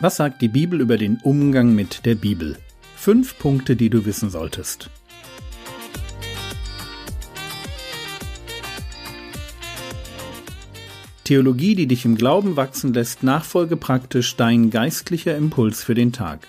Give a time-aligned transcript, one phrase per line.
[0.00, 2.56] Was sagt die Bibel über den Umgang mit der Bibel?
[2.94, 4.90] Fünf Punkte, die du wissen solltest.
[11.24, 16.46] Theologie, die dich im Glauben wachsen lässt, nachfolge praktisch dein geistlicher Impuls für den Tag.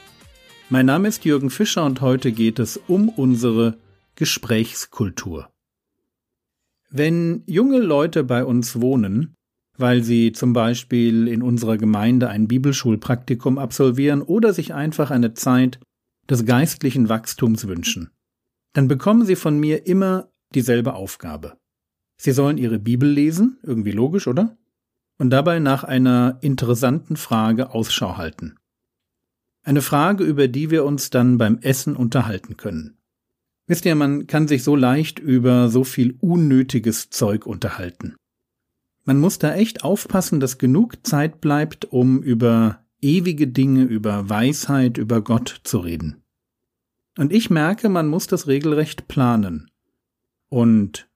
[0.69, 3.79] Mein Name ist Jürgen Fischer und heute geht es um unsere
[4.13, 5.49] Gesprächskultur.
[6.91, 9.35] Wenn junge Leute bei uns wohnen,
[9.79, 15.79] weil sie zum Beispiel in unserer Gemeinde ein Bibelschulpraktikum absolvieren oder sich einfach eine Zeit
[16.29, 18.11] des geistlichen Wachstums wünschen.
[18.73, 21.57] Dann bekommen sie von mir immer dieselbe Aufgabe.
[22.17, 24.57] Sie sollen ihre Bibel lesen, irgendwie logisch, oder?
[25.17, 28.55] Und dabei nach einer interessanten Frage Ausschau halten.
[29.63, 32.97] Eine Frage, über die wir uns dann beim Essen unterhalten können.
[33.67, 38.15] Wisst ihr, man kann sich so leicht über so viel unnötiges Zeug unterhalten.
[39.05, 44.97] Man muss da echt aufpassen, dass genug Zeit bleibt, um über ewige Dinge, über Weisheit,
[44.97, 46.23] über Gott zu reden.
[47.17, 49.69] Und ich merke, man muss das regelrecht planen
[50.49, 51.09] und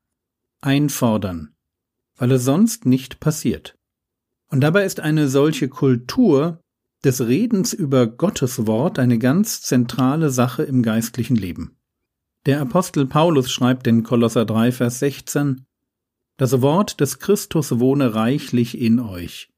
[0.62, 1.56] einfordern,
[2.16, 3.78] weil es sonst nicht passiert.
[4.50, 6.62] Und dabei ist eine solche Kultur
[7.04, 11.78] des Redens über Gottes Wort eine ganz zentrale Sache im geistlichen Leben.
[12.46, 15.66] Der Apostel Paulus schreibt in Kolosser 3, Vers 16,
[16.38, 19.50] das Wort des Christus wohne reichlich in euch.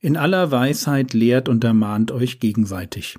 [0.00, 3.18] In aller Weisheit lehrt und ermahnt euch gegenseitig.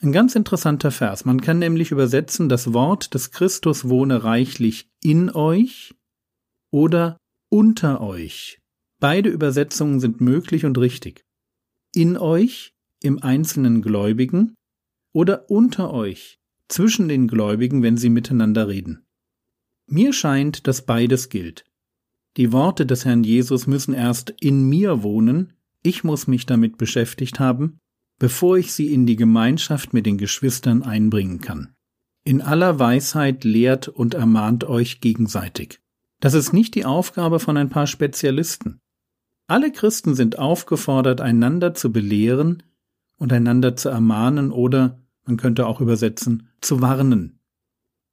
[0.00, 1.24] Ein ganz interessanter Vers.
[1.24, 5.94] Man kann nämlich übersetzen, das Wort des Christus wohne reichlich in euch
[6.72, 7.16] oder
[7.48, 8.58] unter euch.
[8.98, 11.24] Beide Übersetzungen sind möglich und richtig.
[11.94, 14.54] In euch, im einzelnen Gläubigen,
[15.12, 16.38] oder unter euch,
[16.68, 19.04] zwischen den Gläubigen, wenn sie miteinander reden.
[19.92, 21.66] Mir scheint, dass beides gilt.
[22.38, 27.38] Die Worte des Herrn Jesus müssen erst in mir wohnen, ich muss mich damit beschäftigt
[27.38, 27.78] haben,
[28.18, 31.74] bevor ich sie in die Gemeinschaft mit den Geschwistern einbringen kann.
[32.24, 35.82] In aller Weisheit lehrt und ermahnt euch gegenseitig.
[36.20, 38.80] Das ist nicht die Aufgabe von ein paar Spezialisten.
[39.46, 42.62] Alle Christen sind aufgefordert, einander zu belehren
[43.18, 47.41] und einander zu ermahnen oder, man könnte auch übersetzen, zu warnen.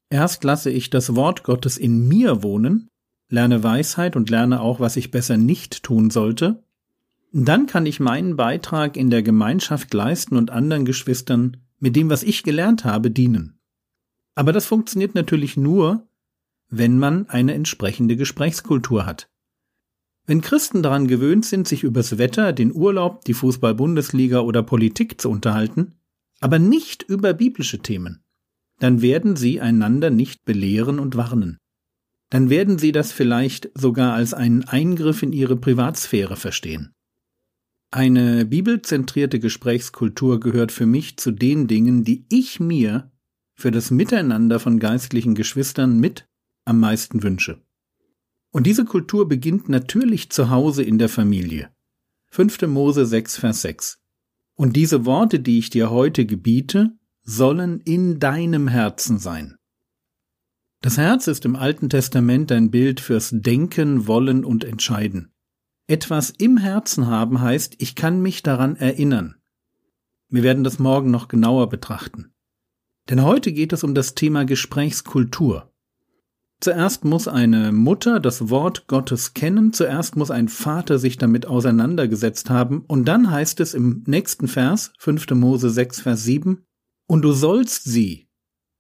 [0.10, 2.90] Erst lasse ich das Wort Gottes in mir wohnen,
[3.30, 6.64] lerne Weisheit und lerne auch, was ich besser nicht tun sollte,
[7.32, 12.24] dann kann ich meinen Beitrag in der Gemeinschaft leisten und anderen Geschwistern mit dem, was
[12.24, 13.60] ich gelernt habe, dienen.
[14.34, 16.08] Aber das funktioniert natürlich nur,
[16.70, 19.30] wenn man eine entsprechende Gesprächskultur hat.
[20.26, 25.30] Wenn Christen daran gewöhnt sind, sich übers Wetter, den Urlaub, die Fußball-Bundesliga oder Politik zu
[25.30, 25.94] unterhalten,
[26.40, 28.24] aber nicht über biblische Themen,
[28.80, 31.58] dann werden sie einander nicht belehren und warnen.
[32.30, 36.94] Dann werden sie das vielleicht sogar als einen Eingriff in ihre Privatsphäre verstehen.
[37.92, 43.12] Eine bibelzentrierte Gesprächskultur gehört für mich zu den Dingen, die ich mir
[43.56, 46.28] für das Miteinander von geistlichen Geschwistern mit
[46.66, 47.62] am meisten wünsche.
[48.52, 51.72] Und diese Kultur beginnt natürlich zu Hause in der Familie.
[52.32, 52.62] 5.
[52.68, 54.00] Mose 6, Vers 6.
[54.54, 56.99] Und diese Worte, die ich dir heute gebiete,
[57.30, 59.56] sollen in deinem Herzen sein.
[60.82, 65.32] Das Herz ist im Alten Testament ein Bild fürs Denken, Wollen und Entscheiden.
[65.86, 69.36] Etwas im Herzen haben heißt, ich kann mich daran erinnern.
[70.30, 72.34] Wir werden das morgen noch genauer betrachten.
[73.10, 75.72] Denn heute geht es um das Thema Gesprächskultur.
[76.62, 82.50] Zuerst muss eine Mutter das Wort Gottes kennen, zuerst muss ein Vater sich damit auseinandergesetzt
[82.50, 85.30] haben, und dann heißt es im nächsten Vers, 5.
[85.32, 86.66] Mose 6, Vers 7,
[87.10, 88.28] und du sollst sie,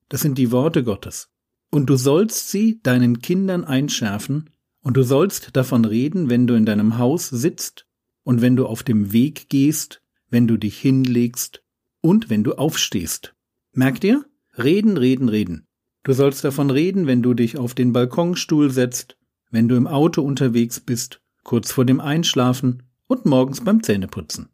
[0.07, 1.31] das sind die Worte Gottes,
[1.71, 4.51] und du sollst sie deinen Kindern einschärfen,
[4.81, 7.87] und du sollst davon reden, wenn du in deinem Haus sitzt,
[8.23, 11.63] und wenn du auf dem Weg gehst, wenn du dich hinlegst,
[12.01, 13.33] und wenn du aufstehst.
[13.73, 14.23] Merkt ihr?
[14.55, 15.65] Reden, reden, reden.
[16.03, 19.17] Du sollst davon reden, wenn du dich auf den Balkonstuhl setzt,
[19.49, 24.49] wenn du im Auto unterwegs bist, kurz vor dem Einschlafen und morgens beim Zähneputzen.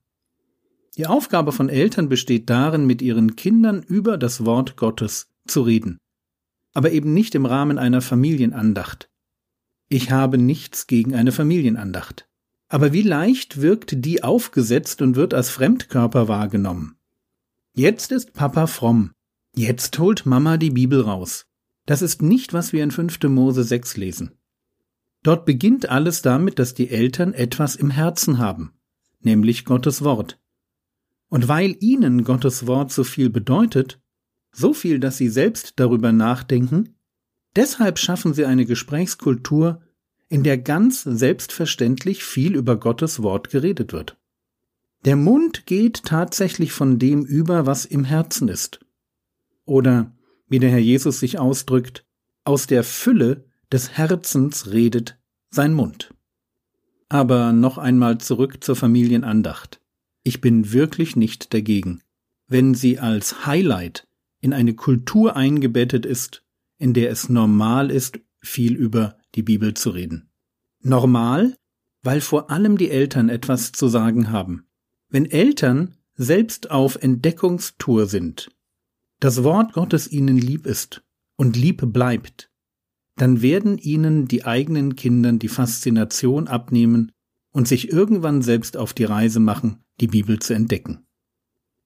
[0.97, 5.97] Die Aufgabe von Eltern besteht darin, mit ihren Kindern über das Wort Gottes zu reden.
[6.73, 9.09] Aber eben nicht im Rahmen einer Familienandacht.
[9.89, 12.27] Ich habe nichts gegen eine Familienandacht.
[12.67, 16.97] Aber wie leicht wirkt die aufgesetzt und wird als Fremdkörper wahrgenommen.
[17.73, 19.11] Jetzt ist Papa fromm.
[19.55, 21.45] Jetzt holt Mama die Bibel raus.
[21.85, 23.21] Das ist nicht, was wir in 5.
[23.23, 24.31] Mose 6 lesen.
[25.23, 28.73] Dort beginnt alles damit, dass die Eltern etwas im Herzen haben,
[29.21, 30.39] nämlich Gottes Wort.
[31.29, 33.99] Und weil ihnen Gottes Wort so viel bedeutet,
[34.51, 36.95] so viel, dass sie selbst darüber nachdenken,
[37.55, 39.81] deshalb schaffen sie eine Gesprächskultur,
[40.29, 44.17] in der ganz selbstverständlich viel über Gottes Wort geredet wird.
[45.03, 48.79] Der Mund geht tatsächlich von dem über, was im Herzen ist.
[49.65, 50.15] Oder,
[50.47, 52.05] wie der Herr Jesus sich ausdrückt,
[52.43, 55.19] aus der Fülle des Herzens redet
[55.51, 56.13] sein Mund.
[57.07, 59.79] Aber noch einmal zurück zur Familienandacht.
[60.27, 62.01] Ich bin wirklich nicht dagegen,
[62.47, 64.07] wenn sie als Highlight
[64.41, 66.43] in eine Kultur eingebettet ist,
[66.79, 70.31] in der es normal ist, viel über die Bibel zu reden.
[70.81, 71.55] Normal,
[72.01, 74.65] weil vor allem die Eltern etwas zu sagen haben.
[75.09, 78.49] Wenn Eltern selbst auf Entdeckungstour sind,
[79.19, 81.03] das Wort Gottes ihnen lieb ist
[81.35, 82.51] und lieb bleibt,
[83.15, 87.11] dann werden ihnen die eigenen Kindern die Faszination abnehmen
[87.55, 91.07] und sich irgendwann selbst auf die Reise machen, die Bibel zu entdecken.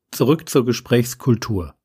[0.09, 1.75] Zurück zur Gesprächskultur.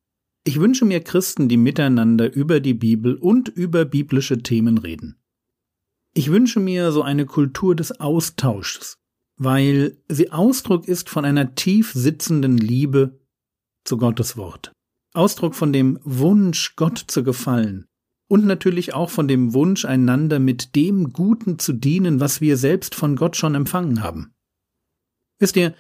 [0.43, 5.19] Ich wünsche mir Christen, die miteinander über die Bibel und über biblische Themen reden.
[6.15, 8.97] Ich wünsche mir so eine Kultur des Austauschs,
[9.37, 13.21] weil sie Ausdruck ist von einer tief sitzenden Liebe
[13.85, 14.73] zu Gottes Wort.
[15.13, 17.87] Ausdruck von dem Wunsch, Gott zu gefallen
[18.35, 22.97] und natürlich auch von dem Wunsch, einander mit dem Guten zu dienen, was wir selbst
[22.97, 24.35] von Gott schon empfangen haben.
[25.39, 25.73] Wisst ihr,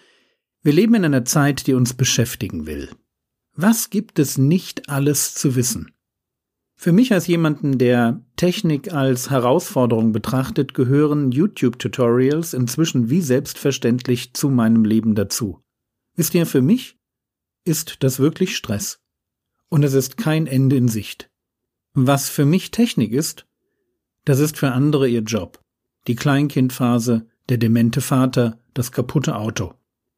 [0.62, 2.90] wir leben in einer Zeit, die uns beschäftigen will.
[3.56, 5.90] Was gibt es nicht alles zu wissen?
[6.76, 14.48] Für mich als jemanden, der Technik als Herausforderung betrachtet, gehören YouTube-Tutorials inzwischen wie selbstverständlich zu
[14.48, 15.60] meinem Leben dazu.
[16.14, 17.00] Wisst ihr, für mich
[17.64, 19.00] ist das wirklich Stress.
[19.70, 21.33] Und es ist kein Ende in Sicht.
[21.94, 23.46] Was für mich Technik ist,
[24.24, 25.60] das ist für andere ihr Job.
[26.08, 29.74] Die Kleinkindphase, der demente Vater, das kaputte Auto.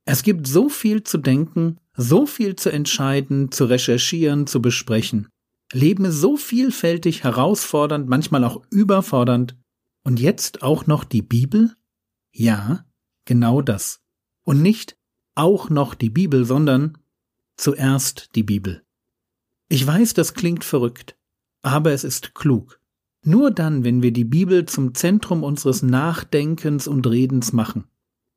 [0.07, 5.29] Es gibt so viel zu denken, so viel zu entscheiden, zu recherchieren, zu besprechen.
[5.71, 9.57] Leben ist so vielfältig, herausfordernd, manchmal auch überfordernd.
[10.03, 11.75] Und jetzt auch noch die Bibel?
[12.33, 12.87] Ja,
[13.27, 14.01] genau das.
[14.45, 14.97] Und nicht
[15.35, 16.97] auch noch die Bibel, sondern
[17.57, 18.83] zuerst die Bibel.
[19.69, 21.17] Ich weiß, das klingt verrückt,
[21.63, 22.81] aber es ist klug.
[23.23, 27.85] Nur dann, wenn wir die Bibel zum Zentrum unseres Nachdenkens und Redens machen,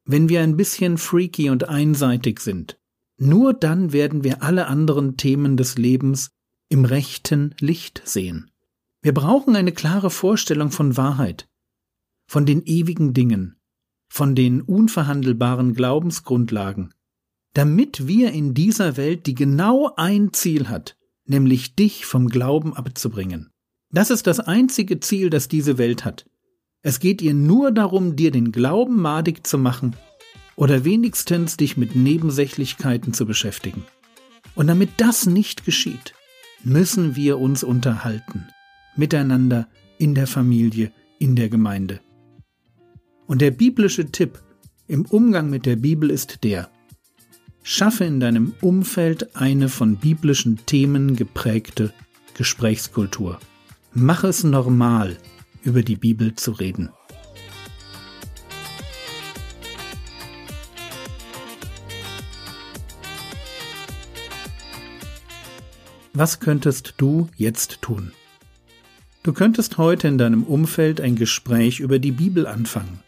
[0.06, 2.80] wenn wir ein bisschen freaky und einseitig sind,
[3.18, 6.32] nur dann werden wir alle anderen Themen des Lebens
[6.70, 8.50] im rechten Licht sehen.
[9.02, 11.48] Wir brauchen eine klare Vorstellung von Wahrheit,
[12.28, 13.58] von den ewigen Dingen,
[14.08, 16.94] von den unverhandelbaren Glaubensgrundlagen,
[17.54, 20.98] damit wir in dieser Welt, die genau ein Ziel hat,
[21.30, 23.50] nämlich dich vom Glauben abzubringen.
[23.92, 26.26] Das ist das einzige Ziel, das diese Welt hat.
[26.82, 29.96] Es geht ihr nur darum, dir den Glauben madig zu machen
[30.56, 33.86] oder wenigstens dich mit Nebensächlichkeiten zu beschäftigen.
[34.56, 36.14] Und damit das nicht geschieht,
[36.64, 38.48] müssen wir uns unterhalten,
[38.96, 39.68] miteinander,
[39.98, 42.00] in der Familie, in der Gemeinde.
[43.28, 44.40] Und der biblische Tipp
[44.88, 46.70] im Umgang mit der Bibel ist der,
[47.64, 51.94] schaffe in deinem Umfeld eine von biblischen Themen geprägte
[52.36, 53.40] Gesprächskultur.
[53.94, 55.18] Mach es normal,
[55.64, 56.90] über die Bibel zu reden.
[66.14, 68.12] Was könntest du jetzt tun?
[69.24, 73.00] Du könntest heute in deinem Umfeld ein Gespräch über die Bibel anfangen.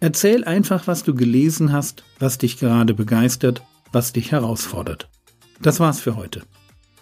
[0.00, 5.08] Erzähl einfach, was du gelesen hast, was dich gerade begeistert, was dich herausfordert.
[5.60, 6.42] Das war's für heute.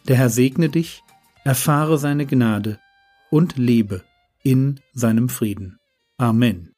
[0.08, 1.02] Der Herr segne dich,
[1.44, 2.78] erfahre seine Gnade
[3.30, 4.04] und lebe
[4.42, 5.78] in seinem Frieden.
[6.18, 6.75] Amen.